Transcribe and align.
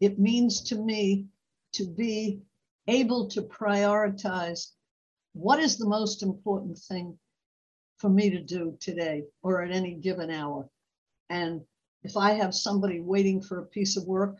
it 0.00 0.18
means 0.18 0.60
to 0.62 0.76
me 0.76 1.26
to 1.72 1.86
be 1.86 2.40
able 2.86 3.28
to 3.28 3.42
prioritize 3.42 4.72
what 5.32 5.58
is 5.58 5.76
the 5.76 5.88
most 5.88 6.22
important 6.22 6.78
thing 6.78 7.18
for 7.98 8.08
me 8.08 8.30
to 8.30 8.40
do 8.40 8.76
today 8.80 9.24
or 9.42 9.62
at 9.62 9.70
any 9.70 9.94
given 9.94 10.30
hour. 10.30 10.68
And 11.30 11.62
if 12.02 12.16
I 12.16 12.32
have 12.32 12.54
somebody 12.54 13.00
waiting 13.00 13.40
for 13.40 13.58
a 13.58 13.66
piece 13.66 13.96
of 13.96 14.04
work, 14.04 14.38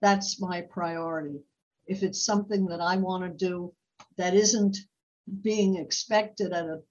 that's 0.00 0.40
my 0.40 0.62
priority. 0.62 1.40
If 1.86 2.02
it's 2.02 2.24
something 2.24 2.66
that 2.66 2.80
I 2.80 2.96
want 2.96 3.24
to 3.24 3.46
do 3.46 3.72
that 4.16 4.34
isn't 4.34 4.76
being 5.42 5.76
expected 5.76 6.52
at 6.52 6.66
a 6.66 6.82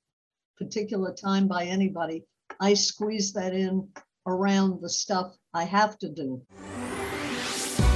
particular 0.58 1.14
time 1.14 1.48
by 1.48 1.66
anybody, 1.66 2.26
I 2.60 2.74
squeeze 2.74 3.34
that 3.34 3.54
in 3.54 3.88
around 4.26 4.82
the 4.82 4.90
stuff 4.90 5.36
I 5.54 5.66
have 5.66 5.98
to 6.00 6.10
do. 6.10 6.42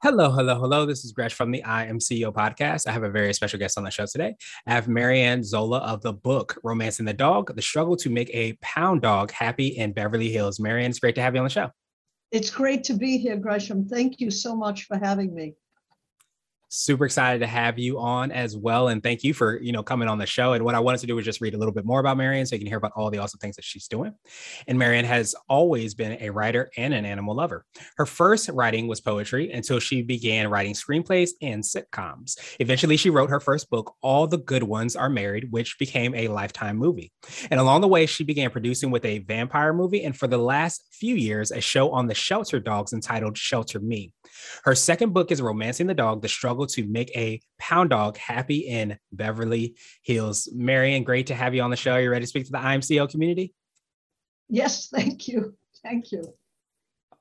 Hello, 0.00 0.30
hello, 0.30 0.60
hello. 0.60 0.86
This 0.86 1.04
is 1.04 1.10
Gresh 1.10 1.34
from 1.34 1.50
the 1.50 1.60
I 1.64 1.86
Am 1.86 1.98
CEO 1.98 2.32
podcast. 2.32 2.86
I 2.86 2.92
have 2.92 3.02
a 3.02 3.10
very 3.10 3.34
special 3.34 3.58
guest 3.58 3.76
on 3.76 3.82
the 3.82 3.90
show 3.90 4.06
today. 4.06 4.36
I 4.64 4.70
have 4.70 4.86
Marianne 4.86 5.42
Zola 5.42 5.78
of 5.78 6.02
the 6.02 6.12
book 6.12 6.56
*Romance 6.62 7.00
Romancing 7.00 7.04
the 7.04 7.12
Dog 7.12 7.52
The 7.56 7.60
Struggle 7.60 7.96
to 7.96 8.08
Make 8.08 8.30
a 8.32 8.52
Pound 8.62 9.02
Dog 9.02 9.32
Happy 9.32 9.66
in 9.66 9.92
Beverly 9.92 10.30
Hills. 10.30 10.60
Marianne, 10.60 10.90
it's 10.90 11.00
great 11.00 11.16
to 11.16 11.20
have 11.20 11.34
you 11.34 11.40
on 11.40 11.46
the 11.46 11.50
show. 11.50 11.70
It's 12.30 12.48
great 12.48 12.84
to 12.84 12.94
be 12.94 13.18
here, 13.18 13.36
Gresham. 13.38 13.88
Thank 13.88 14.20
you 14.20 14.30
so 14.30 14.54
much 14.54 14.84
for 14.84 14.96
having 14.96 15.34
me 15.34 15.54
super 16.68 17.04
excited 17.04 17.40
to 17.40 17.46
have 17.46 17.78
you 17.78 17.98
on 17.98 18.30
as 18.30 18.56
well 18.56 18.88
and 18.88 19.02
thank 19.02 19.24
you 19.24 19.32
for 19.32 19.60
you 19.60 19.72
know 19.72 19.82
coming 19.82 20.08
on 20.08 20.18
the 20.18 20.26
show 20.26 20.52
and 20.52 20.64
what 20.64 20.74
i 20.74 20.80
wanted 20.80 20.98
to 20.98 21.06
do 21.06 21.14
was 21.14 21.24
just 21.24 21.40
read 21.40 21.54
a 21.54 21.58
little 21.58 21.72
bit 21.72 21.84
more 21.84 22.00
about 22.00 22.16
marianne 22.16 22.46
so 22.46 22.54
you 22.54 22.60
can 22.60 22.68
hear 22.68 22.78
about 22.78 22.92
all 22.94 23.10
the 23.10 23.18
awesome 23.18 23.38
things 23.38 23.56
that 23.56 23.64
she's 23.64 23.88
doing 23.88 24.14
and 24.66 24.78
marianne 24.78 25.04
has 25.04 25.34
always 25.48 25.94
been 25.94 26.18
a 26.20 26.30
writer 26.30 26.70
and 26.76 26.94
an 26.94 27.04
animal 27.04 27.34
lover. 27.34 27.64
Her 27.96 28.06
first 28.06 28.48
writing 28.50 28.86
was 28.86 29.00
poetry 29.00 29.50
until 29.50 29.78
she 29.78 30.02
began 30.02 30.48
writing 30.48 30.74
screenplays 30.74 31.30
and 31.42 31.62
sitcoms. 31.62 32.38
Eventually 32.60 32.96
she 32.96 33.10
wrote 33.10 33.30
her 33.30 33.40
first 33.40 33.70
book 33.70 33.94
all 34.02 34.26
the 34.26 34.38
good 34.38 34.62
ones 34.62 34.96
are 34.96 35.08
married 35.08 35.50
which 35.50 35.78
became 35.78 36.14
a 36.14 36.28
lifetime 36.28 36.76
movie 36.76 37.12
and 37.50 37.60
along 37.60 37.80
the 37.80 37.88
way 37.88 38.06
she 38.06 38.24
began 38.24 38.50
producing 38.50 38.90
with 38.90 39.04
a 39.04 39.18
vampire 39.20 39.72
movie 39.72 40.04
and 40.04 40.16
for 40.16 40.26
the 40.26 40.38
last 40.38 40.84
few 40.92 41.14
years 41.14 41.50
a 41.50 41.60
show 41.60 41.90
on 41.90 42.06
the 42.06 42.14
shelter 42.14 42.60
dogs 42.60 42.92
entitled 42.92 43.36
shelter 43.36 43.80
me. 43.80 44.12
Her 44.64 44.74
second 44.74 45.12
book 45.12 45.30
is 45.30 45.40
romancing 45.40 45.86
the 45.86 45.94
dog 45.94 46.22
the 46.22 46.28
struggle 46.28 46.57
struggle 46.58 46.66
to 46.66 46.90
make 46.90 47.16
a 47.16 47.40
pound 47.58 47.90
dog 47.90 48.16
happy 48.16 48.58
in 48.58 48.98
Beverly 49.12 49.76
Hills. 50.02 50.48
Marianne, 50.52 51.04
great 51.04 51.28
to 51.28 51.34
have 51.34 51.54
you 51.54 51.62
on 51.62 51.70
the 51.70 51.76
show. 51.76 51.92
Are 51.92 52.00
you 52.00 52.10
ready 52.10 52.24
to 52.24 52.26
speak 52.26 52.46
to 52.46 52.52
the 52.52 52.58
I 52.58 52.74
Am 52.74 52.80
CEO 52.80 53.08
community? 53.08 53.54
Yes, 54.48 54.88
thank 54.94 55.28
you. 55.28 55.54
Thank 55.84 56.10
you. 56.10 56.24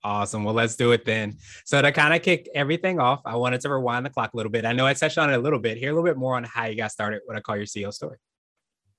Awesome. 0.03 0.43
Well, 0.43 0.53
let's 0.53 0.75
do 0.75 0.91
it 0.91 1.05
then. 1.05 1.37
So, 1.65 1.81
to 1.81 1.91
kind 1.91 2.13
of 2.13 2.21
kick 2.21 2.49
everything 2.55 2.99
off, 2.99 3.21
I 3.25 3.35
wanted 3.35 3.61
to 3.61 3.69
rewind 3.69 4.05
the 4.05 4.09
clock 4.09 4.33
a 4.33 4.37
little 4.37 4.51
bit. 4.51 4.65
I 4.65 4.73
know 4.73 4.87
I 4.87 4.93
touched 4.93 5.17
on 5.17 5.29
it 5.31 5.35
a 5.35 5.39
little 5.39 5.59
bit. 5.59 5.77
Hear 5.77 5.91
a 5.91 5.93
little 5.93 6.07
bit 6.07 6.17
more 6.17 6.35
on 6.35 6.43
how 6.43 6.65
you 6.65 6.75
got 6.75 6.91
started. 6.91 7.21
What 7.25 7.35
I 7.35 7.41
call 7.41 7.57
your 7.57 7.65
CEO 7.65 7.93
story. 7.93 8.17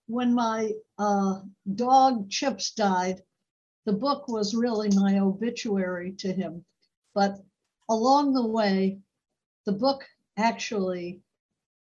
When 0.06 0.34
my 0.34 0.72
uh, 0.98 1.40
dog 1.74 2.30
Chips 2.30 2.72
died, 2.72 3.22
the 3.86 3.92
book 3.92 4.28
was 4.28 4.54
really 4.54 4.90
my 4.94 5.18
obituary 5.18 6.12
to 6.18 6.32
him. 6.32 6.64
But 7.14 7.38
along 7.88 8.34
the 8.34 8.46
way, 8.46 8.98
the 9.68 9.72
book 9.72 10.02
actually 10.38 11.20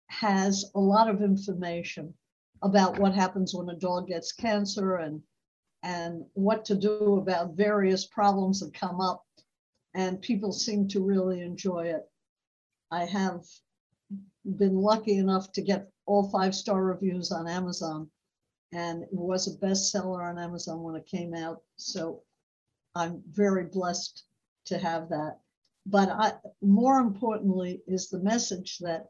has 0.08 0.72
a 0.76 0.80
lot 0.80 1.10
of 1.10 1.22
information 1.22 2.14
about 2.62 3.00
what 3.00 3.14
happens 3.14 3.54
when 3.54 3.70
a 3.70 3.76
dog 3.76 4.08
gets 4.08 4.32
cancer 4.32 4.98
and 4.98 5.22
and 5.84 6.26
what 6.34 6.66
to 6.66 6.76
do 6.76 7.18
about 7.18 7.56
various 7.56 8.08
problems 8.08 8.60
that 8.60 8.74
come 8.74 9.00
up. 9.00 9.24
And 9.94 10.20
people 10.20 10.52
seem 10.52 10.88
to 10.88 11.04
really 11.04 11.42
enjoy 11.42 11.86
it. 11.86 12.10
I 12.92 13.06
have 13.06 13.44
been 14.58 14.78
lucky 14.78 15.18
enough 15.18 15.52
to 15.54 15.62
get 15.62 15.92
all 16.08 16.30
five 16.30 16.56
star 16.56 16.84
reviews 16.84 17.32
on 17.32 17.48
amazon 17.48 18.10
and 18.74 19.04
it 19.04 19.10
was 19.12 19.48
a 19.48 19.58
bestseller 19.66 20.24
on 20.24 20.38
amazon 20.38 20.82
when 20.84 20.96
it 20.96 21.08
came 21.08 21.34
out. 21.34 21.62
So 21.78 22.22
i'm 22.96 23.24
very 23.30 23.66
blessed 23.66 24.24
to 24.66 24.78
have 24.78 25.10
that 25.10 25.40
but 25.86 26.10
I, 26.10 26.34
more 26.62 27.00
importantly 27.00 27.82
is 27.88 28.10
the 28.10 28.20
message 28.20 28.80
that 28.80 29.08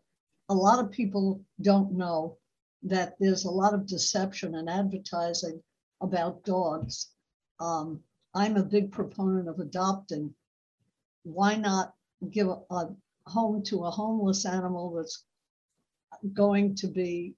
a 0.50 0.54
lot 0.54 0.80
of 0.80 0.92
people 0.92 1.42
don't 1.62 1.94
know 1.94 2.38
that 2.84 3.16
there's 3.20 3.46
a 3.46 3.52
lot 3.52 3.74
of 3.74 3.88
deception 3.88 4.56
and 4.56 4.70
advertising 4.70 5.62
about 6.02 6.44
dogs. 6.44 7.10
Um, 7.60 8.02
I'm 8.34 8.58
a 8.58 8.64
big 8.64 8.92
proponent 8.92 9.48
of 9.48 9.60
adopting. 9.60 10.36
Why 11.24 11.56
not 11.56 11.94
give 12.30 12.48
a, 12.48 12.60
a 12.70 12.96
home 13.26 13.64
to 13.64 13.86
a 13.86 13.92
homeless 13.92 14.46
animal 14.46 14.94
that's 14.94 15.24
going 16.34 16.76
to 16.76 16.88
be 16.88 17.36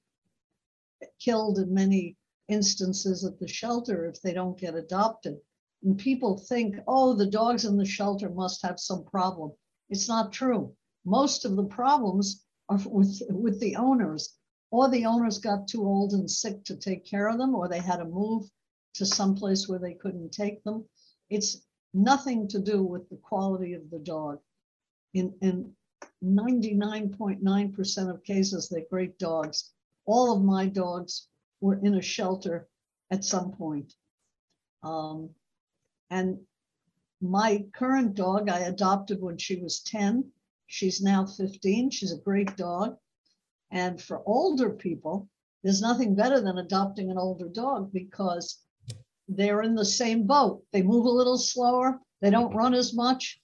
killed 1.20 1.60
in 1.60 1.74
many 1.74 2.18
instances 2.50 3.24
at 3.24 3.40
the 3.40 3.48
shelter 3.48 4.06
if 4.08 4.22
they 4.22 4.34
don't 4.34 4.60
get 4.60 4.76
adopted? 4.76 5.38
And 5.84 5.98
people 5.98 6.38
think, 6.38 6.76
oh, 6.88 7.14
the 7.14 7.26
dogs 7.26 7.66
in 7.66 7.78
the 7.78 7.86
shelter 7.86 8.30
must 8.30 8.62
have 8.64 8.80
some 8.80 9.04
problem. 9.06 9.52
It's 9.90 10.08
not 10.08 10.34
true. 10.34 10.76
Most 11.06 11.46
of 11.46 11.56
the 11.56 11.66
problems 11.66 12.44
are 12.70 12.80
with, 12.86 13.22
with 13.30 13.60
the 13.60 13.76
owners, 13.76 14.36
or 14.72 14.90
the 14.90 15.06
owners 15.06 15.38
got 15.38 15.68
too 15.68 15.86
old 15.86 16.14
and 16.14 16.30
sick 16.30 16.64
to 16.66 16.76
take 16.76 17.06
care 17.06 17.30
of 17.30 17.38
them, 17.38 17.56
or 17.56 17.68
they 17.68 17.80
had 17.80 17.98
to 17.98 18.06
move 18.06 18.50
to 18.96 19.06
some 19.06 19.36
place 19.36 19.68
where 19.68 19.80
they 19.80 19.94
couldn't 19.94 20.32
take 20.32 20.64
them. 20.64 20.84
It's 21.30 21.62
nothing 21.94 22.48
to 22.50 22.60
do 22.60 22.84
with 22.84 23.08
the 23.10 23.18
quality 23.18 23.74
of 23.74 23.90
the 23.90 24.00
dog. 24.00 24.40
In, 25.14 25.34
in 25.42 25.74
99.9% 26.24 28.10
of 28.10 28.24
cases, 28.24 28.68
they're 28.68 28.86
great 28.90 29.18
dogs. 29.18 29.72
All 30.06 30.36
of 30.36 30.44
my 30.44 30.66
dogs 30.68 31.28
were 31.62 31.80
in 31.82 31.96
a 31.96 32.02
shelter 32.02 32.68
at 33.12 33.24
some 33.24 33.52
point. 33.52 33.94
Um, 34.84 35.30
and 36.10 36.40
my 37.22 37.66
current 37.74 38.16
dog 38.16 38.50
I 38.50 38.60
adopted 38.60 39.22
when 39.22 39.38
she 39.38 39.56
was 39.56 39.80
10. 39.82 40.32
She's 40.68 41.02
now 41.02 41.26
15. 41.26 41.90
She's 41.90 42.12
a 42.12 42.18
great 42.18 42.56
dog. 42.58 42.98
And 43.72 44.02
for 44.02 44.22
older 44.26 44.70
people, 44.70 45.28
there's 45.64 45.82
nothing 45.82 46.16
better 46.16 46.40
than 46.40 46.58
adopting 46.58 47.10
an 47.10 47.18
older 47.18 47.48
dog 47.48 47.92
because 47.92 48.60
they're 49.28 49.62
in 49.62 49.76
the 49.76 49.86
same 49.86 50.26
boat. 50.26 50.64
They 50.72 50.84
move 50.84 51.06
a 51.06 51.10
little 51.10 51.38
slower, 51.38 52.00
they 52.22 52.30
don't 52.30 52.56
run 52.56 52.74
as 52.74 52.94
much. 52.94 53.42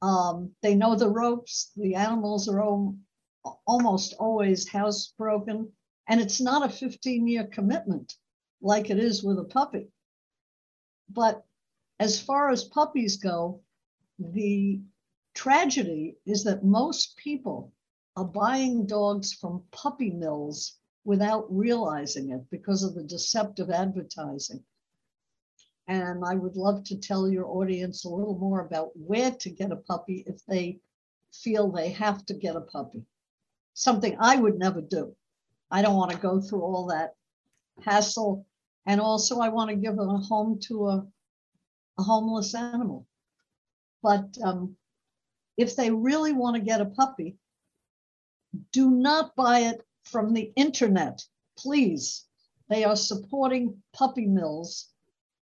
Um, 0.00 0.52
they 0.62 0.74
know 0.76 0.94
the 0.94 1.10
ropes. 1.10 1.72
The 1.76 1.96
animals 1.96 2.48
are 2.48 2.62
all, 2.62 2.96
almost 3.66 4.14
always 4.18 4.68
housebroken. 4.68 5.70
And 6.08 6.20
it's 6.20 6.40
not 6.40 6.64
a 6.64 6.72
15 6.72 7.26
year 7.26 7.44
commitment 7.44 8.16
like 8.60 8.90
it 8.90 8.98
is 8.98 9.24
with 9.24 9.38
a 9.38 9.44
puppy. 9.44 9.88
But 11.10 11.44
as 12.00 12.20
far 12.20 12.50
as 12.50 12.64
puppies 12.64 13.16
go, 13.16 13.60
the 14.18 14.80
tragedy 15.34 16.16
is 16.26 16.44
that 16.44 16.64
most 16.64 17.16
people 17.16 17.72
are 18.16 18.24
buying 18.24 18.86
dogs 18.86 19.32
from 19.32 19.62
puppy 19.70 20.10
mills 20.10 20.76
without 21.04 21.46
realizing 21.48 22.30
it 22.30 22.42
because 22.50 22.82
of 22.82 22.94
the 22.94 23.02
deceptive 23.02 23.70
advertising. 23.70 24.62
And 25.86 26.24
I 26.24 26.34
would 26.34 26.56
love 26.56 26.84
to 26.84 26.96
tell 26.96 27.28
your 27.28 27.46
audience 27.46 28.04
a 28.04 28.10
little 28.10 28.38
more 28.38 28.60
about 28.60 28.90
where 28.94 29.30
to 29.30 29.50
get 29.50 29.72
a 29.72 29.76
puppy 29.76 30.24
if 30.26 30.44
they 30.46 30.80
feel 31.32 31.70
they 31.70 31.90
have 31.90 32.26
to 32.26 32.34
get 32.34 32.56
a 32.56 32.60
puppy. 32.60 33.04
Something 33.74 34.16
I 34.20 34.36
would 34.36 34.58
never 34.58 34.80
do. 34.82 35.14
I 35.70 35.82
don't 35.82 35.96
want 35.96 36.10
to 36.10 36.18
go 36.18 36.40
through 36.40 36.62
all 36.62 36.86
that 36.86 37.14
hassle. 37.82 38.44
And 38.86 39.00
also, 39.00 39.40
I 39.40 39.48
want 39.48 39.70
to 39.70 39.76
give 39.76 39.98
a 39.98 40.06
home 40.06 40.58
to 40.64 40.88
a 40.88 41.06
a 41.98 42.02
homeless 42.02 42.54
animal. 42.54 43.06
But 44.02 44.36
um, 44.42 44.76
if 45.56 45.74
they 45.76 45.90
really 45.90 46.32
want 46.32 46.56
to 46.56 46.62
get 46.62 46.80
a 46.80 46.86
puppy, 46.86 47.36
do 48.72 48.90
not 48.90 49.34
buy 49.36 49.60
it 49.60 49.84
from 50.04 50.32
the 50.32 50.52
internet, 50.56 51.22
please. 51.58 52.24
They 52.68 52.84
are 52.84 52.96
supporting 52.96 53.82
puppy 53.92 54.26
mills, 54.26 54.88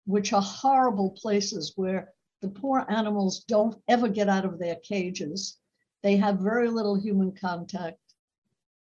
which 0.06 0.32
are 0.32 0.42
horrible 0.42 1.10
places 1.10 1.72
where 1.76 2.12
the 2.42 2.48
poor 2.48 2.84
animals 2.88 3.44
don't 3.44 3.80
ever 3.88 4.08
get 4.08 4.28
out 4.28 4.44
of 4.44 4.58
their 4.58 4.76
cages. 4.76 5.56
They 6.02 6.16
have 6.16 6.38
very 6.38 6.68
little 6.68 6.94
human 6.94 7.32
contact. 7.32 7.98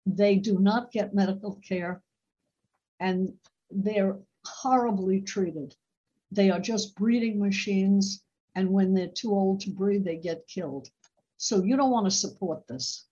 They 0.07 0.37
do 0.37 0.59
not 0.59 0.91
get 0.91 1.15
medical 1.15 1.61
care 1.67 2.03
and 2.99 3.33
they're 3.71 4.19
horribly 4.45 5.21
treated. 5.21 5.75
They 6.35 6.51
are 6.51 6.61
just 6.61 6.97
breeding 6.97 7.39
machines. 7.39 8.23
And 8.57 8.71
when 8.71 8.95
they're 8.95 9.09
too 9.09 9.33
old 9.33 9.61
to 9.61 9.71
breed, 9.71 10.05
they 10.05 10.17
get 10.17 10.47
killed. 10.49 10.89
So 11.37 11.63
you 11.63 11.77
don't 11.77 11.91
want 11.91 12.07
to 12.07 12.11
support 12.11 12.67
this. 12.67 13.07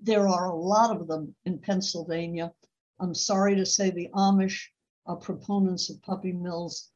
There 0.00 0.28
are 0.28 0.46
a 0.46 0.54
lot 0.54 0.94
of 0.94 1.06
them 1.08 1.34
in 1.44 1.58
Pennsylvania. 1.58 2.52
I'm 2.98 3.14
sorry 3.14 3.56
to 3.56 3.66
say 3.66 3.90
the 3.90 4.10
Amish 4.14 4.66
are 5.06 5.16
proponents 5.16 5.90
of 5.90 6.02
puppy 6.02 6.32
mills. 6.32 6.90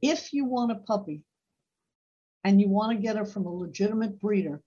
If 0.00 0.32
you 0.32 0.44
want 0.44 0.72
a 0.72 0.76
puppy 0.76 1.22
and 2.44 2.60
you 2.60 2.68
want 2.68 2.96
to 2.96 3.02
get 3.02 3.16
it 3.16 3.28
from 3.28 3.46
a 3.46 3.54
legitimate 3.54 4.20
breeder, 4.20 4.62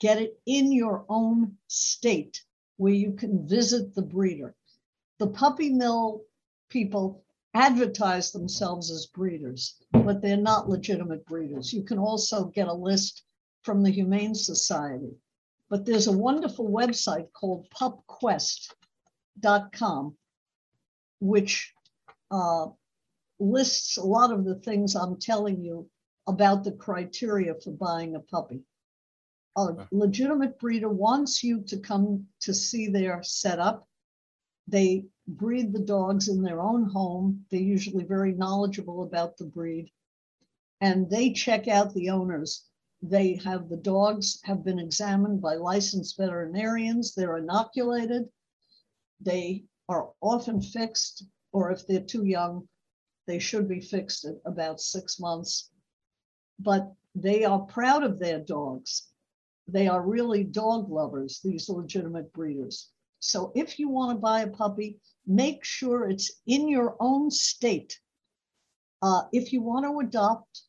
get 0.00 0.20
it 0.20 0.40
in 0.46 0.72
your 0.72 1.04
own 1.08 1.56
state 1.66 2.42
where 2.76 2.92
you 2.92 3.12
can 3.12 3.46
visit 3.46 3.94
the 3.94 4.02
breeder. 4.02 4.54
The 5.18 5.26
puppy 5.26 5.70
mill 5.70 6.22
people 6.70 7.24
advertise 7.58 8.30
themselves 8.30 8.90
as 8.90 9.06
breeders, 9.06 9.76
but 9.90 10.20
they're 10.22 10.36
not 10.36 10.68
legitimate 10.68 11.26
breeders. 11.26 11.72
You 11.72 11.82
can 11.82 11.98
also 11.98 12.44
get 12.44 12.68
a 12.68 12.72
list 12.72 13.24
from 13.62 13.82
the 13.82 13.90
Humane 13.90 14.36
Society. 14.36 15.16
But 15.68 15.84
there's 15.84 16.06
a 16.06 16.16
wonderful 16.16 16.70
website 16.70 17.32
called 17.32 17.68
pupquest.com, 17.70 20.16
which 21.20 21.74
uh, 22.30 22.66
lists 23.40 23.96
a 23.96 24.04
lot 24.04 24.32
of 24.32 24.44
the 24.44 24.54
things 24.54 24.94
I'm 24.94 25.18
telling 25.18 25.60
you 25.60 25.90
about 26.28 26.62
the 26.62 26.70
criteria 26.72 27.56
for 27.56 27.72
buying 27.72 28.14
a 28.14 28.20
puppy. 28.20 28.62
A 29.56 29.74
legitimate 29.90 30.60
breeder 30.60 30.88
wants 30.88 31.42
you 31.42 31.62
to 31.62 31.78
come 31.78 32.28
to 32.42 32.54
see 32.54 32.88
their 32.88 33.24
setup. 33.24 33.88
They 34.68 35.06
breed 35.28 35.72
the 35.72 35.78
dogs 35.78 36.28
in 36.28 36.42
their 36.42 36.60
own 36.60 36.84
home. 36.84 37.44
They're 37.50 37.60
usually 37.60 38.04
very 38.04 38.32
knowledgeable 38.32 39.02
about 39.02 39.36
the 39.36 39.44
breed. 39.44 39.90
And 40.80 41.10
they 41.10 41.32
check 41.32 41.68
out 41.68 41.92
the 41.92 42.10
owners. 42.10 42.64
They 43.02 43.34
have 43.44 43.68
the 43.68 43.76
dogs 43.76 44.40
have 44.44 44.64
been 44.64 44.78
examined 44.78 45.40
by 45.40 45.54
licensed 45.54 46.16
veterinarians. 46.16 47.14
They're 47.14 47.36
inoculated. 47.36 48.28
They 49.20 49.64
are 49.88 50.10
often 50.20 50.60
fixed, 50.62 51.24
or 51.52 51.70
if 51.70 51.86
they're 51.86 52.00
too 52.00 52.24
young, 52.24 52.68
they 53.26 53.38
should 53.38 53.68
be 53.68 53.80
fixed 53.80 54.24
at 54.24 54.36
about 54.44 54.80
six 54.80 55.20
months. 55.20 55.70
But 56.58 56.92
they 57.14 57.44
are 57.44 57.60
proud 57.60 58.02
of 58.02 58.18
their 58.18 58.40
dogs. 58.40 59.08
They 59.66 59.86
are 59.86 60.02
really 60.02 60.44
dog 60.44 60.90
lovers, 60.90 61.40
these 61.44 61.68
legitimate 61.68 62.32
breeders. 62.32 62.90
So 63.20 63.52
if 63.54 63.78
you 63.78 63.88
want 63.88 64.16
to 64.16 64.20
buy 64.20 64.42
a 64.42 64.48
puppy, 64.48 65.00
make 65.26 65.64
sure 65.64 66.08
it's 66.08 66.30
in 66.46 66.68
your 66.68 66.96
own 67.00 67.30
state. 67.30 68.00
Uh, 69.02 69.22
if 69.32 69.52
you 69.52 69.60
want 69.60 69.84
to 69.86 70.00
adopt, 70.00 70.62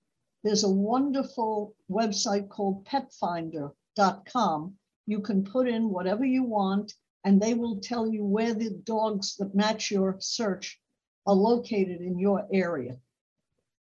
there's 0.43 0.63
a 0.63 0.69
wonderful 0.69 1.75
website 1.89 2.49
called 2.49 2.85
petfinder.com. 2.85 4.77
You 5.05 5.19
can 5.19 5.43
put 5.43 5.67
in 5.67 5.89
whatever 5.89 6.25
you 6.25 6.43
want, 6.43 6.93
and 7.23 7.41
they 7.41 7.53
will 7.53 7.79
tell 7.79 8.07
you 8.07 8.23
where 8.23 8.53
the 8.53 8.69
dogs 8.69 9.35
that 9.37 9.53
match 9.55 9.91
your 9.91 10.17
search 10.19 10.79
are 11.25 11.35
located 11.35 12.01
in 12.01 12.17
your 12.17 12.47
area. 12.51 12.99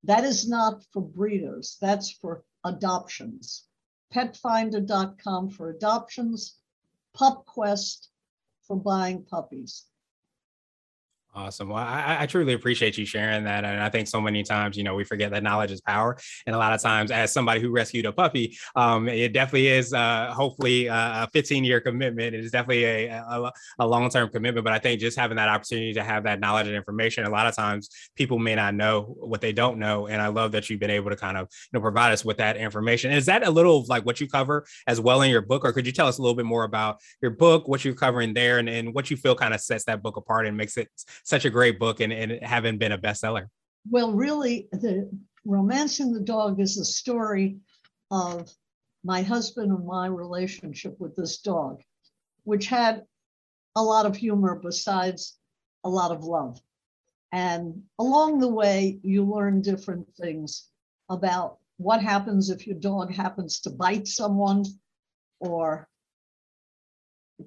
That 0.04 0.24
is 0.24 0.48
not 0.48 0.84
for 0.92 1.02
breeders, 1.02 1.76
that's 1.80 2.10
for 2.10 2.44
adoptions. 2.64 3.64
Petfinder.com 4.12 5.50
for 5.50 5.70
adoptions, 5.70 6.56
PupQuest 7.16 8.08
for 8.68 8.76
buying 8.76 9.24
puppies. 9.24 9.87
Awesome. 11.34 11.68
Well, 11.68 11.78
I, 11.78 12.16
I, 12.20 12.26
truly 12.26 12.54
appreciate 12.54 12.96
you 12.96 13.04
sharing 13.04 13.44
that. 13.44 13.64
And 13.64 13.80
I 13.80 13.90
think 13.90 14.08
so 14.08 14.20
many 14.20 14.42
times, 14.42 14.76
you 14.76 14.82
know, 14.82 14.94
we 14.94 15.04
forget 15.04 15.30
that 15.30 15.42
knowledge 15.42 15.70
is 15.70 15.80
power. 15.80 16.16
And 16.46 16.56
a 16.56 16.58
lot 16.58 16.72
of 16.72 16.80
times, 16.80 17.10
as 17.10 17.32
somebody 17.32 17.60
who 17.60 17.70
rescued 17.70 18.06
a 18.06 18.12
puppy, 18.12 18.56
um, 18.74 19.08
it 19.08 19.34
definitely 19.34 19.68
is 19.68 19.92
uh, 19.92 20.32
hopefully 20.34 20.86
a 20.86 21.28
15 21.32 21.64
year 21.64 21.80
commitment. 21.80 22.34
It 22.34 22.42
is 22.42 22.50
definitely 22.50 22.84
a, 22.84 23.10
a, 23.12 23.52
a 23.78 23.86
long 23.86 24.08
term 24.08 24.30
commitment. 24.30 24.64
But 24.64 24.72
I 24.72 24.78
think 24.78 25.00
just 25.00 25.18
having 25.18 25.36
that 25.36 25.48
opportunity 25.48 25.92
to 25.94 26.02
have 26.02 26.24
that 26.24 26.40
knowledge 26.40 26.66
and 26.66 26.74
information, 26.74 27.24
a 27.24 27.30
lot 27.30 27.46
of 27.46 27.54
times 27.54 27.90
people 28.16 28.38
may 28.38 28.54
not 28.54 28.74
know 28.74 29.14
what 29.20 29.42
they 29.42 29.52
don't 29.52 29.78
know. 29.78 30.06
And 30.06 30.22
I 30.22 30.28
love 30.28 30.52
that 30.52 30.70
you've 30.70 30.80
been 30.80 30.90
able 30.90 31.10
to 31.10 31.16
kind 31.16 31.36
of, 31.36 31.48
you 31.72 31.78
know, 31.78 31.82
provide 31.82 32.12
us 32.12 32.24
with 32.24 32.38
that 32.38 32.56
information. 32.56 33.12
Is 33.12 33.26
that 33.26 33.46
a 33.46 33.50
little 33.50 33.84
like 33.86 34.04
what 34.04 34.20
you 34.20 34.28
cover 34.28 34.66
as 34.86 34.98
well 34.98 35.22
in 35.22 35.30
your 35.30 35.42
book? 35.42 35.64
Or 35.64 35.72
could 35.72 35.86
you 35.86 35.92
tell 35.92 36.08
us 36.08 36.18
a 36.18 36.22
little 36.22 36.36
bit 36.36 36.46
more 36.46 36.64
about 36.64 37.00
your 37.20 37.32
book, 37.32 37.68
what 37.68 37.84
you're 37.84 37.94
covering 37.94 38.32
there, 38.32 38.58
and, 38.58 38.68
and 38.68 38.94
what 38.94 39.10
you 39.10 39.16
feel 39.16 39.34
kind 39.36 39.52
of 39.52 39.60
sets 39.60 39.84
that 39.84 40.02
book 40.02 40.16
apart 40.16 40.46
and 40.46 40.56
makes 40.56 40.76
it 40.78 40.88
such 41.28 41.44
a 41.44 41.50
great 41.50 41.78
book 41.78 42.00
and, 42.00 42.12
and 42.12 42.42
having 42.42 42.78
been 42.78 42.92
a 42.92 42.98
bestseller? 42.98 43.48
Well, 43.90 44.12
really, 44.12 44.68
the 44.72 45.10
Romancing 45.44 46.12
the 46.12 46.20
Dog 46.20 46.58
is 46.58 46.78
a 46.78 46.84
story 46.84 47.58
of 48.10 48.50
my 49.04 49.22
husband 49.22 49.70
and 49.70 49.86
my 49.86 50.06
relationship 50.06 50.96
with 50.98 51.14
this 51.16 51.38
dog, 51.38 51.82
which 52.44 52.66
had 52.66 53.04
a 53.76 53.82
lot 53.82 54.06
of 54.06 54.16
humor 54.16 54.58
besides 54.62 55.38
a 55.84 55.88
lot 55.88 56.10
of 56.10 56.24
love. 56.24 56.60
And 57.30 57.82
along 57.98 58.40
the 58.40 58.48
way, 58.48 58.98
you 59.02 59.22
learn 59.22 59.60
different 59.60 60.08
things 60.16 60.68
about 61.10 61.58
what 61.76 62.02
happens 62.02 62.48
if 62.48 62.66
your 62.66 62.78
dog 62.78 63.12
happens 63.12 63.60
to 63.60 63.70
bite 63.70 64.08
someone 64.08 64.64
or 65.40 65.88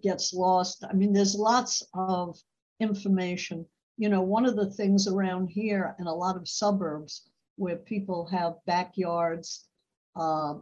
gets 0.02 0.34
lost. 0.34 0.86
I 0.88 0.94
mean, 0.94 1.14
there's 1.14 1.36
lots 1.36 1.84
of 1.94 2.40
information 2.82 3.66
you 4.02 4.10
know, 4.10 4.22
one 4.24 4.48
of 4.48 4.56
the 4.56 4.72
things 4.72 5.08
around 5.08 5.48
here 5.48 5.96
in 6.00 6.08
a 6.08 6.14
lot 6.14 6.36
of 6.36 6.50
suburbs 6.50 7.30
where 7.58 7.76
people 7.76 8.26
have 8.26 8.56
backyards 8.66 9.68
uh, 10.16 10.56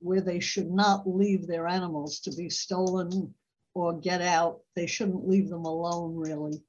where 0.00 0.20
they 0.20 0.40
should 0.40 0.68
not 0.68 1.08
leave 1.08 1.46
their 1.46 1.68
animals 1.68 2.18
to 2.18 2.32
be 2.32 2.50
stolen 2.50 3.32
or 3.74 4.00
get 4.00 4.20
out, 4.20 4.62
they 4.74 4.86
shouldn't 4.86 5.28
leave 5.28 5.48
them 5.48 5.64
alone, 5.64 6.16
really. 6.16 6.60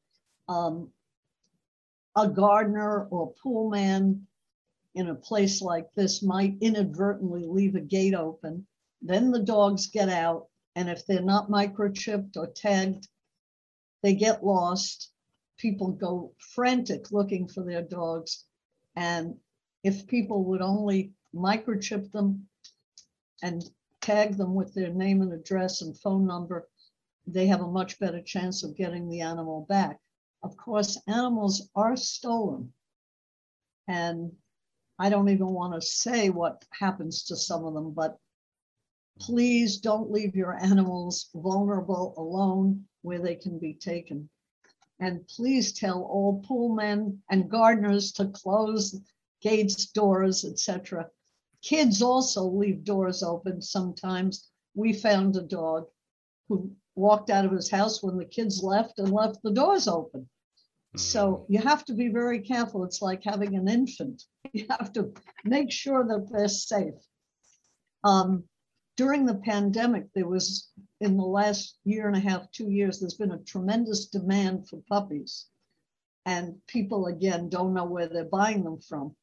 Um, 0.48 0.92
a 2.16 2.28
gardener 2.28 3.08
or 3.10 3.34
pool 3.42 3.72
man 3.72 4.28
in 4.94 5.10
a 5.10 5.16
place 5.16 5.64
like 5.64 5.92
this 5.96 6.22
might 6.22 6.58
inadvertently 6.62 7.48
leave 7.48 7.74
a 7.74 7.82
gate 7.82 8.14
open. 8.14 8.68
Then 9.02 9.32
the 9.32 9.42
dogs 9.42 9.88
get 9.88 10.10
out, 10.10 10.46
and 10.76 10.90
if 10.90 11.08
they're 11.08 11.22
not 11.22 11.50
microchipped 11.50 12.38
or 12.38 12.46
tagged, 12.48 13.08
they 14.06 14.14
get 14.14 14.46
lost 14.46 15.10
people 15.58 15.88
go 15.92 16.32
frantic 16.38 17.12
looking 17.12 17.48
for 17.48 17.64
their 17.64 17.82
dogs. 17.82 18.44
And 18.96 19.36
if 19.84 20.06
people 20.06 20.44
would 20.46 20.62
only 20.62 21.14
microchip 21.34 22.12
them 22.12 22.48
and 23.42 23.64
tag 24.02 24.38
them 24.38 24.54
with 24.54 24.76
their 24.76 24.94
name 24.94 25.24
and 25.24 25.34
address 25.34 25.82
and 25.82 25.98
phone 25.98 26.28
number, 26.28 26.70
they 27.26 27.48
have 27.48 27.62
a 27.62 27.68
much 27.68 27.98
better 28.00 28.22
chance 28.22 28.64
of 28.64 28.78
getting 28.78 29.10
the 29.10 29.22
animal 29.22 29.66
back. 29.68 30.00
Of 30.44 30.56
course, 30.56 31.02
animals 31.08 31.68
are 31.76 31.96
stolen. 31.96 32.74
And 33.88 34.34
I 35.00 35.10
don't 35.10 35.30
even 35.30 35.48
want 35.48 35.74
to 35.74 35.82
say 35.82 36.30
what 36.30 36.64
happens 36.80 37.24
to 37.24 37.36
some 37.36 37.66
of 37.66 37.74
them, 37.74 37.92
but 37.92 38.20
please 39.20 39.78
don't 39.78 40.12
leave 40.12 40.36
your 40.36 40.54
animals 40.64 41.32
vulnerable 41.34 42.14
alone 42.18 42.86
where 43.06 43.20
they 43.20 43.36
can 43.36 43.60
be 43.60 43.74
taken. 43.74 44.30
And 45.00 45.28
please 45.28 45.74
tell 45.74 46.02
all 46.04 46.42
poolmen 46.48 47.20
and 47.30 47.50
gardeners 47.50 48.12
to 48.14 48.26
close 48.28 49.00
gates, 49.42 49.88
doors, 49.88 50.44
etc. 50.44 51.10
Kids 51.62 52.02
also 52.02 52.44
leave 52.44 52.84
doors 52.84 53.22
open 53.22 53.62
sometimes. 53.62 54.50
We 54.74 54.94
found 54.94 55.36
a 55.36 55.42
dog 55.42 55.88
who 56.48 56.72
walked 56.96 57.30
out 57.30 57.46
of 57.46 57.52
his 57.52 57.70
house 57.70 58.02
when 58.02 58.18
the 58.18 58.26
kids 58.26 58.64
left 58.64 59.00
and 59.00 59.12
left 59.12 59.44
the 59.44 59.52
doors 59.52 59.88
open. 59.88 60.28
So 60.96 61.22
mm. 61.32 61.46
you 61.50 61.60
have 61.60 61.84
to 61.86 61.94
be 61.94 62.08
very 62.08 62.40
careful. 62.40 62.84
It's 62.86 63.02
like 63.02 63.24
having 63.24 63.56
an 63.56 63.68
infant. 63.68 64.24
You 64.54 64.68
have 64.70 64.94
to 64.94 65.12
make 65.44 65.70
sure 65.70 66.06
that 66.08 66.30
they're 66.32 66.48
safe. 66.48 66.94
Um, 68.06 68.46
during 68.98 69.26
the 69.26 69.36
pandemic, 69.36 70.12
there 70.14 70.28
was 70.28 70.70
in 71.02 71.18
the 71.18 71.26
last 71.26 71.78
year 71.84 72.08
and 72.08 72.16
a 72.16 72.20
half, 72.20 72.50
two 72.52 72.70
years, 72.70 73.00
there's 73.00 73.16
been 73.16 73.34
a 73.34 73.40
tremendous 73.40 74.06
demand 74.06 74.70
for 74.70 74.82
puppies. 74.88 75.48
And 76.26 76.66
people, 76.68 77.08
again, 77.08 77.50
don't 77.50 77.74
know 77.74 77.86
where 77.86 78.08
they're 78.08 78.26
buying 78.26 78.64
them 78.64 78.80
from. 78.80 79.16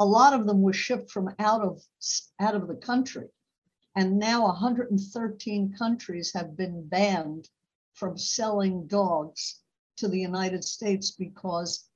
A 0.00 0.04
lot 0.04 0.38
of 0.38 0.46
them 0.46 0.62
were 0.62 0.72
shipped 0.72 1.10
from 1.10 1.34
out 1.38 1.62
of, 1.62 1.80
out 2.40 2.54
of 2.54 2.66
the 2.66 2.74
country. 2.74 3.28
And 3.94 4.18
now 4.18 4.46
113 4.46 5.72
countries 5.72 6.32
have 6.34 6.56
been 6.56 6.86
banned 6.86 7.48
from 7.94 8.18
selling 8.18 8.86
dogs 8.88 9.60
to 9.96 10.08
the 10.08 10.20
United 10.20 10.64
States 10.64 11.12
because 11.12 11.88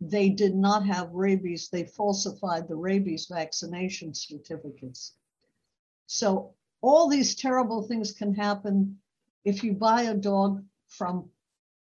they 0.00 0.30
did 0.30 0.56
not 0.56 0.84
have 0.86 1.12
rabies. 1.12 1.68
They 1.68 1.84
falsified 1.84 2.66
the 2.66 2.74
rabies 2.74 3.26
vaccination 3.30 4.14
certificates. 4.14 5.12
So 6.06 6.54
all 6.80 7.08
these 7.08 7.34
terrible 7.34 7.82
things 7.82 8.12
can 8.12 8.34
happen 8.34 8.98
if 9.44 9.64
you 9.64 9.72
buy 9.72 10.02
a 10.02 10.14
dog 10.14 10.64
from 10.88 11.30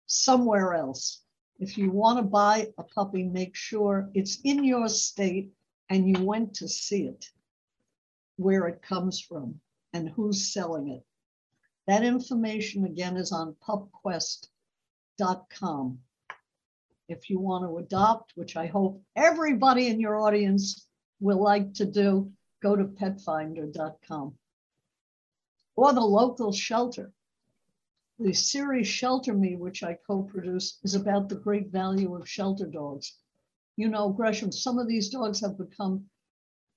somewhere 0.07 0.75
else. 0.75 1.23
If 1.59 1.77
you 1.79 1.91
want 1.91 2.19
to 2.19 2.23
buy 2.23 2.73
a 2.79 2.83
puppy, 2.83 3.23
make 3.23 3.55
sure 3.55 4.11
it's 4.15 4.39
in 4.45 4.65
your 4.65 4.89
state 4.89 5.53
and 5.89 6.09
you 6.09 6.25
went 6.25 6.55
to 6.55 6.69
see 6.69 7.07
it, 7.07 7.31
where 8.37 8.67
it 8.67 8.83
comes 8.83 9.21
from 9.21 9.61
and 9.93 10.09
who's 10.09 10.53
selling 10.53 10.89
it. 10.89 11.05
That 11.87 12.05
information 12.05 12.85
again 12.85 13.17
is 13.17 13.33
on 13.33 13.57
pupquest.com. 13.67 14.49
If 17.09 17.29
you 17.29 17.41
want 17.41 17.65
to 17.65 17.79
adopt, 17.79 18.33
which 18.37 18.57
I 18.57 18.67
hope 18.67 19.03
everybody 19.17 19.89
in 19.89 19.99
your 19.99 20.17
audience 20.17 20.87
will 21.19 21.43
like 21.43 21.75
to 21.75 21.85
do, 21.85 22.33
go 22.63 22.77
to 22.77 22.85
petfinder.com 22.85 24.35
or 25.77 25.93
the 25.93 26.01
local 26.01 26.53
shelter. 26.53 27.13
The 28.19 28.35
series 28.35 28.87
Shelter 28.87 29.33
Me, 29.33 29.57
which 29.57 29.83
I 29.83 29.99
co-produce, 30.07 30.79
is 30.85 30.95
about 30.95 31.29
the 31.29 31.37
great 31.37 31.69
value 31.69 32.15
of 32.15 32.29
shelter 32.29 32.67
dogs. 32.67 33.17
You 33.77 33.89
know, 33.89 34.11
Gresham, 34.11 34.53
some 34.53 34.79
of 34.79 34.89
these 34.89 35.09
dogs 35.09 35.41
have 35.41 35.57
become 35.57 36.05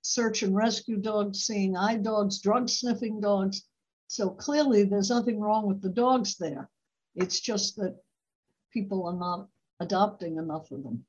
search 0.04 0.44
and 0.44 0.56
rescue 0.56 0.98
dogs, 0.98 1.44
seeing 1.44 1.76
eye 1.76 1.98
dogs, 1.98 2.40
drug 2.40 2.70
sniffing 2.70 3.20
dogs. 3.20 3.64
So 4.08 4.30
clearly 4.30 4.84
there's 4.84 5.10
nothing 5.10 5.40
wrong 5.40 5.68
with 5.68 5.82
the 5.82 5.90
dogs 5.90 6.38
there. 6.38 6.70
It's 7.16 7.42
just 7.42 7.76
that 7.76 7.98
people 8.72 9.06
are 9.06 9.18
not 9.18 9.50
adopting 9.80 10.38
enough 10.38 10.72
of 10.72 10.84
them. 10.84 11.06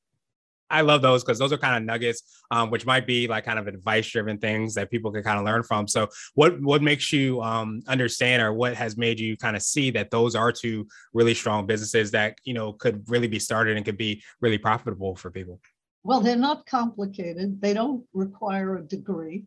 I 0.71 0.81
love 0.81 1.03
those 1.03 1.23
because 1.23 1.39
those 1.39 1.53
are 1.53 1.59
kind 1.59 1.77
of 1.77 1.83
nuggets, 1.85 2.43
um, 2.51 2.71
which 2.71 2.87
might 2.87 3.07
be 3.07 3.29
like 3.29 3.45
kind 3.45 3.59
of 3.59 3.67
advice 3.67 4.09
driven 4.09 4.39
things 4.39 4.75
that 4.75 4.91
people 4.91 5.13
can 5.13 5.23
kind 5.23 5.39
of 5.39 5.45
learn 5.45 5.63
from. 5.63 5.87
So, 5.87 6.09
what 6.35 6.61
what 6.61 6.83
makes 6.83 7.13
you 7.13 7.43
um, 7.43 7.83
understand, 7.87 8.43
or 8.43 8.53
what 8.53 8.75
has 8.75 8.97
made 8.97 9.21
you 9.21 9.37
kind 9.37 9.57
of 9.57 9.63
see 9.63 9.91
that 9.91 10.11
those 10.11 10.35
are 10.35 10.53
two 10.53 10.87
really 11.13 11.35
strong 11.35 11.67
businesses 11.67 12.11
that 12.13 12.39
you 12.45 12.55
know 12.55 12.73
could 12.73 13.05
really 13.09 13.29
be 13.29 13.39
started 13.39 13.77
and 13.77 13.85
could 13.85 13.99
be 13.99 14.23
really 14.41 14.59
profitable 14.59 15.15
for 15.15 15.31
people? 15.31 15.61
Well, 16.03 16.21
they're 16.21 16.37
not 16.37 16.67
complicated. 16.67 17.61
They 17.61 17.75
don't 17.75 18.05
require 18.13 18.77
a 18.77 18.83
degree, 18.83 19.45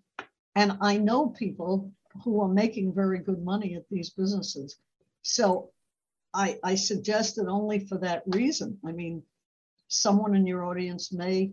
and 0.55 0.77
I 0.81 0.97
know 0.97 1.27
people 1.29 1.91
who 2.23 2.41
are 2.41 2.47
making 2.49 2.93
very 2.93 3.19
good 3.19 3.43
money 3.43 3.75
at 3.75 3.83
these 3.89 4.11
businesses. 4.11 4.77
So, 5.23 5.71
I 6.33 6.59
I 6.63 6.75
suggest 6.75 7.37
it 7.37 7.47
only 7.47 7.79
for 7.79 7.97
that 7.97 8.23
reason. 8.27 8.77
I 8.85 8.91
mean 8.91 9.23
someone 9.87 10.35
in 10.35 10.45
your 10.45 10.65
audience 10.65 11.11
may 11.13 11.51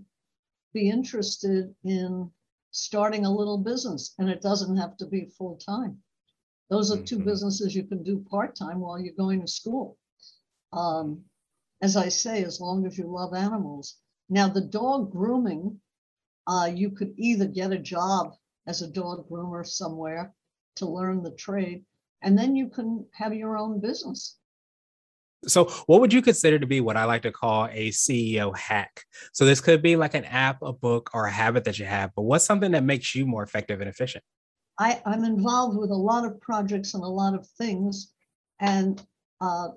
be 0.73 0.91
interested 0.91 1.75
in 1.85 2.31
starting 2.71 3.25
a 3.25 3.31
little 3.31 3.59
business 3.59 4.15
and 4.19 4.29
it 4.29 4.43
doesn't 4.43 4.77
have 4.77 4.97
to 4.97 5.07
be 5.07 5.33
full 5.39 5.57
time. 5.57 5.99
Those 6.71 6.91
are 6.91 7.01
2 7.01 7.17
mm-hmm. 7.17 7.25
businesses 7.25 7.75
you 7.75 7.85
can 7.85 8.03
do 8.03 8.25
part 8.31 8.57
time 8.57 8.81
while 8.81 8.99
you're 8.99 9.15
going 9.15 9.41
to 9.41 9.47
school. 9.47 9.97
Um, 10.73 11.25
as 11.83 11.97
I 11.97 12.09
say, 12.09 12.43
as 12.45 12.61
long 12.61 12.87
as 12.87 12.97
you 12.97 13.07
love 13.07 13.35
animals. 13.35 13.97
Now, 14.29 14.49
the 14.49 14.63
dog 14.63 15.13
grooming, 15.13 15.81
uh, 16.47 16.71
you 16.75 16.91
could 16.91 17.15
either 17.17 17.47
get 17.47 17.73
a 17.73 17.79
job 17.79 18.35
as 18.67 18.81
a 18.81 18.91
dog 18.91 19.29
groomer 19.29 19.67
somewhere 19.67 20.35
to 20.77 20.87
learn 20.87 21.23
the 21.23 21.33
trade, 21.33 21.85
and 22.23 22.39
then 22.39 22.57
you 22.57 22.69
can 22.69 23.07
have 23.13 23.35
your 23.35 23.57
own 23.59 23.81
business. 23.81 24.39
So, 25.47 25.67
what 25.87 26.01
would 26.01 26.13
you 26.13 26.23
consider 26.23 26.59
to 26.59 26.67
be 26.67 26.81
what 26.81 26.97
I 26.97 27.05
like 27.05 27.23
to 27.23 27.33
call 27.33 27.67
a 27.67 27.91
CEO 27.91 28.57
hack? 28.57 29.03
So, 29.33 29.45
this 29.45 29.61
could 29.61 29.83
be 29.83 29.97
like 29.97 30.15
an 30.15 30.25
app, 30.25 30.63
a 30.63 30.73
book, 30.73 31.11
or 31.15 31.27
a 31.27 31.33
habit 31.33 31.65
that 31.65 31.79
you 31.79 31.85
have, 31.85 32.11
but 32.15 32.23
what's 32.23 32.45
something 32.45 32.73
that 32.73 32.85
makes 32.85 33.15
you 33.15 33.27
more 33.27 33.43
effective 33.43 33.81
and 33.81 33.89
efficient? 33.89 34.25
I, 34.79 35.01
I'm 35.07 35.25
involved 35.25 35.79
with 35.79 35.91
a 35.91 35.97
lot 35.97 36.25
of 36.25 36.41
projects 36.41 36.95
and 36.95 37.05
a 37.05 37.09
lot 37.09 37.35
of 37.35 37.47
things, 37.59 38.13
and 38.61 39.01
uh, 39.41 39.69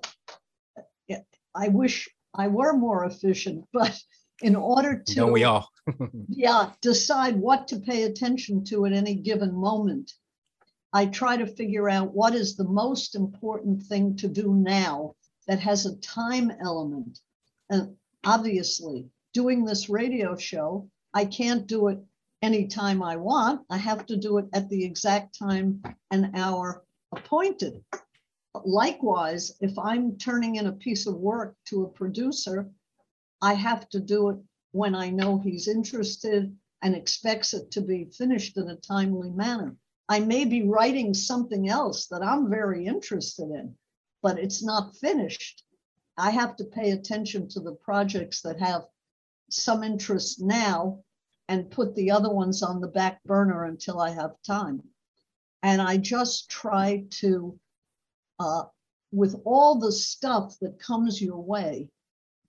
I 1.54 1.68
wish 1.68 2.08
I 2.34 2.48
were 2.48 2.72
more 2.72 3.04
efficient, 3.04 3.64
but 3.72 3.98
in 4.40 4.54
order 4.54 5.02
to 5.04 5.14
Don't 5.14 5.32
we 5.32 5.44
all 5.44 5.68
yeah 6.28 6.70
decide 6.80 7.36
what 7.36 7.68
to 7.68 7.80
pay 7.80 8.04
attention 8.04 8.64
to 8.64 8.86
at 8.86 8.92
any 8.92 9.14
given 9.14 9.54
moment 9.54 10.12
i 10.92 11.06
try 11.06 11.36
to 11.36 11.46
figure 11.46 11.88
out 11.88 12.14
what 12.14 12.34
is 12.34 12.56
the 12.56 12.68
most 12.68 13.14
important 13.14 13.82
thing 13.82 14.16
to 14.16 14.28
do 14.28 14.54
now 14.54 15.14
that 15.48 15.58
has 15.60 15.86
a 15.86 15.96
time 15.96 16.52
element. 16.60 17.18
And 17.70 17.96
obviously, 18.24 19.08
doing 19.32 19.64
this 19.64 19.88
radio 19.88 20.36
show, 20.36 20.88
I 21.14 21.24
can't 21.24 21.66
do 21.66 21.88
it 21.88 21.98
anytime 22.42 23.02
I 23.02 23.16
want. 23.16 23.62
I 23.70 23.78
have 23.78 24.06
to 24.06 24.16
do 24.16 24.38
it 24.38 24.46
at 24.52 24.68
the 24.68 24.84
exact 24.84 25.36
time 25.38 25.82
and 26.10 26.36
hour 26.36 26.84
appointed. 27.12 27.82
Likewise, 28.64 29.52
if 29.60 29.78
I'm 29.78 30.16
turning 30.18 30.56
in 30.56 30.66
a 30.66 30.72
piece 30.72 31.06
of 31.06 31.16
work 31.16 31.56
to 31.66 31.84
a 31.84 31.88
producer, 31.88 32.68
I 33.40 33.54
have 33.54 33.88
to 33.90 34.00
do 34.00 34.28
it 34.30 34.38
when 34.72 34.94
I 34.94 35.10
know 35.10 35.38
he's 35.38 35.66
interested 35.66 36.54
and 36.82 36.94
expects 36.94 37.54
it 37.54 37.70
to 37.72 37.80
be 37.80 38.10
finished 38.16 38.56
in 38.56 38.68
a 38.68 38.76
timely 38.76 39.30
manner. 39.30 39.76
I 40.08 40.20
may 40.20 40.44
be 40.44 40.62
writing 40.62 41.14
something 41.14 41.68
else 41.68 42.06
that 42.06 42.22
I'm 42.22 42.50
very 42.50 42.86
interested 42.86 43.50
in 43.50 43.74
but 44.22 44.38
it's 44.38 44.62
not 44.62 44.96
finished. 44.96 45.64
I 46.16 46.30
have 46.30 46.56
to 46.56 46.64
pay 46.64 46.90
attention 46.90 47.48
to 47.50 47.60
the 47.60 47.74
projects 47.74 48.42
that 48.42 48.58
have 48.58 48.82
some 49.50 49.84
interest 49.84 50.40
now 50.40 51.04
and 51.48 51.70
put 51.70 51.94
the 51.94 52.10
other 52.10 52.30
ones 52.30 52.62
on 52.62 52.80
the 52.80 52.88
back 52.88 53.22
burner 53.24 53.64
until 53.64 54.00
I 54.00 54.10
have 54.10 54.42
time. 54.46 54.82
And 55.62 55.80
I 55.80 55.96
just 55.96 56.50
try 56.50 57.04
to, 57.20 57.58
uh, 58.38 58.64
with 59.12 59.40
all 59.44 59.78
the 59.78 59.92
stuff 59.92 60.56
that 60.60 60.78
comes 60.78 61.22
your 61.22 61.38
way, 61.38 61.88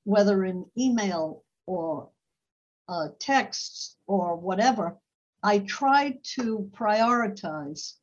whether 0.03 0.43
in 0.43 0.65
email 0.77 1.43
or 1.65 2.09
uh, 2.87 3.09
texts 3.19 3.95
or 4.07 4.35
whatever, 4.35 4.97
I 5.43 5.59
try 5.59 6.19
to 6.35 6.69
prioritize 6.73 7.93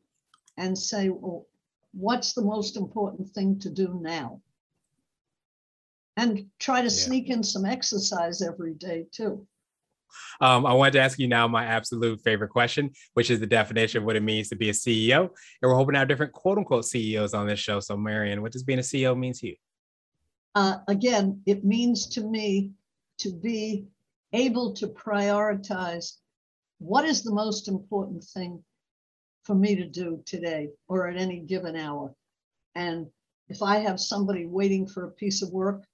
and 0.56 0.78
say, 0.78 1.11
well, 1.11 1.46
what's 1.96 2.34
the 2.34 2.42
most 2.42 2.76
important 2.76 3.28
thing 3.30 3.58
to 3.60 3.70
do 3.70 3.98
now? 4.00 4.40
And 6.16 6.46
try 6.58 6.78
to 6.78 6.84
yeah. 6.84 6.88
sneak 6.88 7.30
in 7.30 7.42
some 7.42 7.64
exercise 7.64 8.42
every 8.42 8.74
day 8.74 9.06
too. 9.12 9.46
Um, 10.40 10.64
I 10.64 10.72
wanted 10.72 10.92
to 10.92 11.00
ask 11.00 11.18
you 11.18 11.28
now 11.28 11.48
my 11.48 11.64
absolute 11.64 12.20
favorite 12.22 12.48
question, 12.48 12.90
which 13.14 13.30
is 13.30 13.40
the 13.40 13.46
definition 13.46 13.98
of 13.98 14.04
what 14.04 14.16
it 14.16 14.22
means 14.22 14.48
to 14.48 14.56
be 14.56 14.70
a 14.70 14.72
CEO. 14.72 15.20
And 15.20 15.30
we're 15.62 15.74
hoping 15.74 15.94
to 15.94 15.98
have 15.98 16.08
different 16.08 16.32
quote 16.32 16.58
unquote 16.58 16.84
CEOs 16.84 17.34
on 17.34 17.46
this 17.46 17.58
show. 17.58 17.80
So, 17.80 17.96
Marion, 17.96 18.40
what 18.42 18.52
does 18.52 18.62
being 18.62 18.78
a 18.78 18.82
CEO 18.82 19.18
mean 19.18 19.32
to 19.34 19.48
you? 19.48 19.56
Uh, 20.54 20.78
again, 20.88 21.42
it 21.44 21.64
means 21.64 22.06
to 22.06 22.22
me 22.22 22.70
to 23.18 23.32
be 23.32 23.86
able 24.32 24.72
to 24.74 24.86
prioritize 24.86 26.14
what 26.78 27.04
is 27.04 27.22
the 27.22 27.32
most 27.32 27.68
important 27.68 28.24
thing 28.24 28.62
for 29.46 29.54
me 29.54 29.76
to 29.76 29.86
do 29.86 30.20
today 30.26 30.70
or 30.88 31.08
at 31.08 31.16
any 31.16 31.38
given 31.38 31.76
hour. 31.76 32.12
And 32.74 33.06
if 33.48 33.62
I 33.62 33.78
have 33.78 34.00
somebody 34.00 34.44
waiting 34.44 34.86
for 34.86 35.04
a 35.04 35.10
piece 35.12 35.40
of 35.40 35.52
work, 35.52 35.84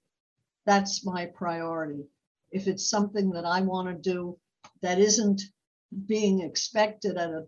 that's 0.65 1.05
my 1.05 1.27
priority. 1.27 2.03
If 2.51 2.67
it's 2.67 2.89
something 2.89 3.29
that 3.31 3.45
I 3.45 3.61
want 3.61 3.87
to 3.89 4.11
do 4.11 4.37
that 4.81 4.99
isn't 4.99 5.41
being 6.07 6.41
expected 6.41 7.17
at 7.17 7.29
a 7.29 7.45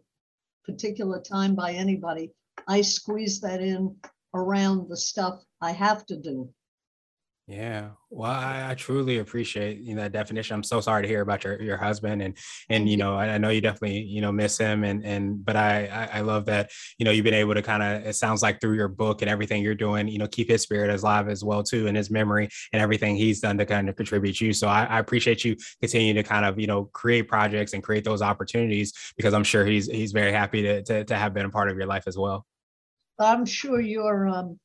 particular 0.64 1.20
time 1.20 1.56
by 1.56 1.72
anybody, 1.72 2.32
I 2.68 2.82
squeeze 2.82 3.42
that 3.42 3.62
in 3.62 3.96
around 4.34 4.90
the 4.90 4.98
stuff 4.98 5.44
I 5.62 5.72
have 5.72 6.06
to 6.08 6.18
do. 6.18 6.50
Yeah, 7.48 7.90
well, 8.10 8.32
I, 8.32 8.72
I, 8.72 8.74
truly 8.74 9.20
appreciate 9.20 9.78
you 9.78 9.94
know, 9.94 10.02
that 10.02 10.12
definition. 10.12 10.56
I'm 10.56 10.64
so 10.64 10.82
sorry 10.82 11.04
to 11.04 11.08
hear 11.08 11.22
about 11.22 11.44
your, 11.44 11.62
your 11.62 11.78
husband, 11.78 12.24
and 12.24 12.36
and 12.70 12.90
you 12.90 12.98
know 12.98 13.14
I, 13.14 13.36
I 13.36 13.38
know 13.38 13.50
you 13.50 13.62
definitely 13.62 14.00
you 14.00 14.20
know 14.20 14.32
miss 14.32 14.58
him, 14.58 14.84
and 14.84 15.06
and 15.06 15.46
but 15.46 15.56
I 15.56 15.86
I, 15.86 16.18
I 16.18 16.22
love 16.22 16.46
that 16.46 16.72
you 16.98 17.06
know 17.06 17.12
you've 17.12 17.24
been 17.24 17.36
able 17.36 17.54
to 17.54 17.62
kind 17.62 17.84
of 17.84 18.08
it 18.08 18.16
sounds 18.16 18.42
like 18.42 18.60
through 18.60 18.74
your 18.74 18.88
book 18.88 19.22
and 19.22 19.30
everything 19.30 19.62
you're 19.62 19.76
doing, 19.76 20.08
you 20.08 20.18
know, 20.18 20.28
keep 20.28 20.50
his 20.50 20.64
spirit 20.64 20.90
as 20.90 21.04
alive 21.04 21.30
as 21.30 21.44
well 21.44 21.62
too, 21.62 21.86
and 21.86 21.96
his 21.96 22.10
memory 22.10 22.50
and 22.74 22.82
everything 22.82 23.16
he's 23.16 23.42
done 23.42 23.60
to 23.60 23.66
kind 23.68 23.90
of 23.90 23.96
contribute 23.96 24.38
to 24.38 24.48
you. 24.48 24.54
So 24.54 24.68
I, 24.68 24.86
I 24.86 24.98
appreciate 24.98 25.46
you 25.46 25.56
continuing 25.82 26.16
to 26.16 26.24
kind 26.24 26.46
of 26.46 26.60
you 26.60 26.66
know 26.66 26.86
create 26.94 27.28
projects 27.28 27.74
and 27.74 27.84
create 27.84 28.04
those 28.04 28.24
opportunities 28.24 28.92
because 29.18 29.36
I'm 29.36 29.44
sure 29.44 29.68
he's 29.68 29.86
he's 29.86 30.14
very 30.14 30.32
happy 30.32 30.64
to 30.64 30.82
to, 30.82 31.04
to 31.06 31.16
have 31.16 31.36
been 31.36 31.46
a 31.46 31.52
part 31.52 31.70
of 31.70 31.78
your 31.78 31.86
life 31.86 32.06
as 32.08 32.18
well. 32.18 32.44
I'm 33.20 33.46
sure 33.46 33.80
you're 33.80 34.28
um, 34.28 34.60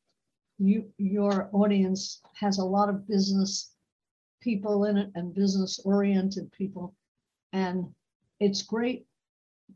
you 0.61 0.85
your 0.99 1.49
audience 1.53 2.21
has 2.35 2.59
a 2.59 2.65
lot 2.65 2.89
of 2.89 3.09
business 3.09 3.73
people 4.41 4.85
in 4.85 4.97
it 4.97 5.11
and 5.15 5.35
business 5.35 5.81
oriented 5.85 6.53
people. 6.53 6.95
And 7.53 7.87
it's 8.41 8.63
great 8.63 9.07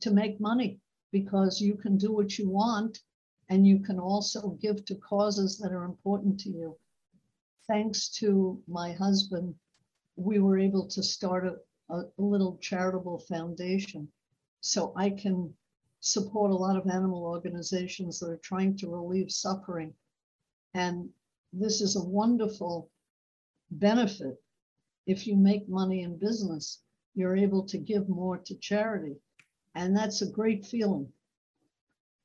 to 0.01 0.11
make 0.11 0.41
money 0.41 0.79
because 1.11 1.61
you 1.61 1.75
can 1.75 1.97
do 1.97 2.13
what 2.13 2.39
you 2.39 2.49
want 2.51 3.01
and 3.49 3.67
you 3.67 3.81
can 3.81 3.99
also 3.99 4.51
give 4.61 4.85
to 4.85 4.95
causes 4.97 5.59
that 5.59 5.73
are 5.73 5.85
important 5.85 6.39
to 6.41 6.51
you. 6.51 6.77
Thanks 7.67 8.09
to 8.21 8.63
my 8.69 8.93
husband 8.93 9.55
we 10.17 10.39
were 10.39 10.59
able 10.59 10.87
to 10.87 11.03
start 11.03 11.45
a, 11.47 11.57
a 11.93 12.05
little 12.19 12.57
charitable 12.59 13.19
foundation. 13.19 14.09
So 14.61 14.93
i 14.97 15.11
can 15.11 15.53
support 16.01 16.51
a 16.51 16.55
lot 16.55 16.77
of 16.77 16.87
animal 16.87 17.25
organizations 17.25 18.21
that 18.21 18.29
are 18.29 18.41
trying 18.43 18.77
to 18.77 18.91
relieve 18.91 19.31
suffering. 19.31 19.95
And 20.75 21.09
this 21.53 21.81
is 21.81 21.97
a 21.97 22.03
wonderful 22.05 22.91
benefit. 23.71 24.37
If 25.07 25.27
you 25.27 25.37
make 25.37 25.69
money 25.69 26.03
in 26.03 26.19
business, 26.19 26.83
you're 27.15 27.37
able 27.37 27.65
to 27.67 27.79
give 27.79 28.09
more 28.09 28.39
to 28.39 28.57
charity. 28.57 29.17
And 29.77 29.97
that's 29.97 30.23
a 30.23 30.31
great 30.31 30.67
feeling. 30.67 31.13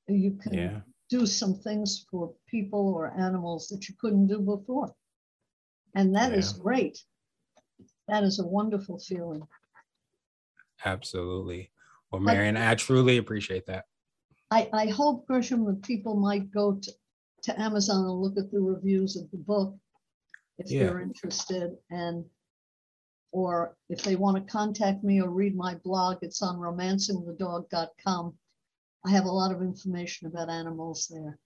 You 0.07 0.33
can 0.33 0.53
Yeah. 0.53 0.81
do 1.09 1.25
some 1.25 1.55
things 1.55 2.05
for 2.09 2.33
people 2.47 2.87
or 2.93 3.11
animals 3.11 3.67
that 3.67 3.87
you 3.87 3.95
couldn't 3.95 4.27
do 4.27 4.39
before. 4.39 4.95
And 5.95 6.15
that 6.15 6.33
is 6.33 6.53
great. 6.53 7.03
That 8.07 8.23
is 8.23 8.39
a 8.39 8.47
wonderful 8.47 8.99
feeling. 8.99 9.47
Absolutely. 10.85 11.71
Well, 12.11 12.21
Marion, 12.21 12.57
I 12.57 12.75
truly 12.75 13.17
appreciate 13.17 13.65
that. 13.67 13.87
I, 14.51 14.69
I 14.73 14.87
hope, 14.87 15.27
Gresham, 15.27 15.65
that 15.65 15.83
people 15.83 16.15
might 16.15 16.49
go 16.49 16.75
to, 16.75 16.91
to 17.43 17.59
Amazon 17.59 18.05
and 18.05 18.21
look 18.21 18.37
at 18.37 18.51
the 18.51 18.59
reviews 18.59 19.15
of 19.15 19.29
the 19.31 19.37
book 19.37 19.75
if 20.57 20.69
Yeah. 20.69 20.85
they're 20.85 21.01
interested 21.01 21.77
and 21.89 22.25
or 23.31 23.77
if 23.89 24.01
they 24.01 24.15
want 24.15 24.35
to 24.37 24.51
contact 24.51 25.03
me 25.03 25.21
or 25.21 25.29
read 25.29 25.55
my 25.55 25.75
blog, 25.75 26.17
it's 26.23 26.41
on 26.41 26.57
romancingthedog.com. 26.57 28.37
I 29.05 29.09
have 29.11 29.25
a 29.25 29.31
lot 29.31 29.53
of 29.53 29.61
information 29.61 30.27
about 30.27 30.49
animals 30.49 31.07
there. 31.07 31.37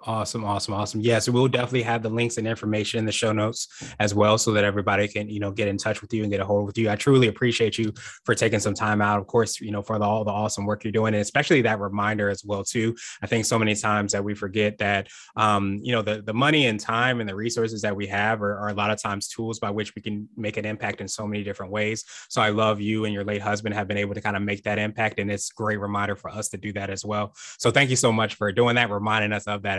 Awesome, 0.00 0.44
awesome, 0.44 0.74
awesome. 0.74 1.00
Yes, 1.00 1.30
we'll 1.30 1.48
definitely 1.48 1.80
have 1.82 2.02
the 2.02 2.10
links 2.10 2.36
and 2.36 2.46
information 2.46 2.98
in 2.98 3.06
the 3.06 3.12
show 3.12 3.32
notes 3.32 3.68
as 4.00 4.12
well, 4.14 4.36
so 4.36 4.52
that 4.52 4.62
everybody 4.62 5.08
can, 5.08 5.30
you 5.30 5.40
know, 5.40 5.50
get 5.50 5.66
in 5.66 5.78
touch 5.78 6.02
with 6.02 6.12
you 6.12 6.22
and 6.24 6.30
get 6.30 6.40
a 6.40 6.44
hold 6.44 6.66
with 6.66 6.76
you. 6.76 6.90
I 6.90 6.96
truly 6.96 7.28
appreciate 7.28 7.78
you 7.78 7.90
for 8.26 8.34
taking 8.34 8.60
some 8.60 8.74
time 8.74 9.00
out, 9.00 9.18
of 9.18 9.26
course, 9.26 9.62
you 9.62 9.70
know, 9.70 9.80
for 9.80 9.98
the, 9.98 10.04
all 10.04 10.22
the 10.22 10.30
awesome 10.30 10.66
work 10.66 10.84
you're 10.84 10.92
doing, 10.92 11.14
and 11.14 11.22
especially 11.22 11.62
that 11.62 11.80
reminder 11.80 12.28
as 12.28 12.44
well 12.44 12.62
too. 12.62 12.94
I 13.22 13.26
think 13.26 13.46
so 13.46 13.58
many 13.58 13.74
times 13.74 14.12
that 14.12 14.22
we 14.22 14.34
forget 14.34 14.76
that, 14.76 15.08
um, 15.36 15.78
you 15.82 15.92
know, 15.92 16.02
the 16.02 16.20
the 16.20 16.34
money 16.34 16.66
and 16.66 16.78
time 16.78 17.20
and 17.20 17.28
the 17.28 17.34
resources 17.34 17.80
that 17.80 17.96
we 17.96 18.06
have 18.08 18.42
are, 18.42 18.58
are 18.58 18.68
a 18.68 18.74
lot 18.74 18.90
of 18.90 19.00
times 19.00 19.26
tools 19.28 19.58
by 19.58 19.70
which 19.70 19.94
we 19.94 20.02
can 20.02 20.28
make 20.36 20.58
an 20.58 20.66
impact 20.66 21.00
in 21.00 21.08
so 21.08 21.26
many 21.26 21.42
different 21.44 21.72
ways. 21.72 22.04
So 22.28 22.42
I 22.42 22.50
love 22.50 22.78
you 22.78 23.06
and 23.06 23.14
your 23.14 23.24
late 23.24 23.40
husband 23.40 23.74
have 23.74 23.88
been 23.88 23.96
able 23.96 24.12
to 24.14 24.20
kind 24.20 24.36
of 24.36 24.42
make 24.42 24.64
that 24.64 24.78
impact, 24.78 25.18
and 25.18 25.30
it's 25.30 25.50
a 25.50 25.54
great 25.54 25.80
reminder 25.80 26.14
for 26.14 26.28
us 26.30 26.50
to 26.50 26.58
do 26.58 26.74
that 26.74 26.90
as 26.90 27.06
well. 27.06 27.32
So 27.58 27.70
thank 27.70 27.88
you 27.88 27.96
so 27.96 28.12
much 28.12 28.34
for 28.34 28.52
doing 28.52 28.74
that, 28.74 28.90
reminding 28.90 29.32
us 29.32 29.46
of 29.46 29.62
that, 29.62 29.78